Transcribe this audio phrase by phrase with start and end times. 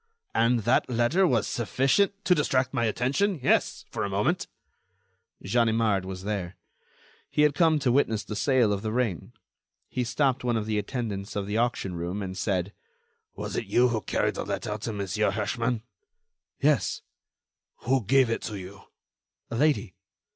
[0.33, 3.39] "And that letter was sufficient—" "To distract my attention?
[3.43, 4.47] Yes, for a moment."
[5.43, 6.55] Ganimard was there.
[7.29, 9.31] He had come to witness the sale of the ring.
[9.89, 12.73] He stopped one of the attendants of the auction room, and said:
[13.35, 15.83] "Was it you who carried the letter to Monsieur Herschmann?"
[16.59, 17.03] "Yes."
[17.81, 18.81] "Who gave it to you?"
[19.51, 19.93] "A lady."